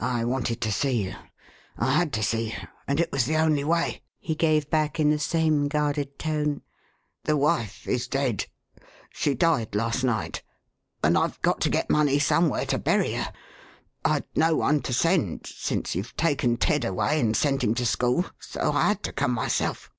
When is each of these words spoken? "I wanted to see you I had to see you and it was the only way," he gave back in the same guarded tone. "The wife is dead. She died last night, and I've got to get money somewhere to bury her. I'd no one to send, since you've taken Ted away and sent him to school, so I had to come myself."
"I 0.00 0.24
wanted 0.24 0.60
to 0.60 0.70
see 0.70 1.02
you 1.02 1.16
I 1.76 1.90
had 1.90 2.12
to 2.12 2.22
see 2.22 2.50
you 2.50 2.68
and 2.86 3.00
it 3.00 3.10
was 3.10 3.24
the 3.24 3.36
only 3.38 3.64
way," 3.64 4.02
he 4.20 4.36
gave 4.36 4.70
back 4.70 5.00
in 5.00 5.10
the 5.10 5.18
same 5.18 5.66
guarded 5.66 6.16
tone. 6.16 6.62
"The 7.24 7.36
wife 7.36 7.84
is 7.88 8.06
dead. 8.06 8.46
She 9.10 9.34
died 9.34 9.74
last 9.74 10.04
night, 10.04 10.44
and 11.02 11.18
I've 11.18 11.42
got 11.42 11.60
to 11.62 11.70
get 11.70 11.90
money 11.90 12.20
somewhere 12.20 12.66
to 12.66 12.78
bury 12.78 13.14
her. 13.14 13.32
I'd 14.04 14.26
no 14.36 14.54
one 14.54 14.80
to 14.82 14.92
send, 14.92 15.48
since 15.48 15.96
you've 15.96 16.16
taken 16.16 16.56
Ted 16.56 16.84
away 16.84 17.18
and 17.18 17.36
sent 17.36 17.64
him 17.64 17.74
to 17.74 17.84
school, 17.84 18.26
so 18.38 18.70
I 18.70 18.86
had 18.90 19.02
to 19.02 19.12
come 19.12 19.32
myself." 19.32 19.90